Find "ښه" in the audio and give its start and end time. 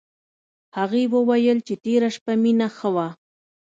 2.77-2.89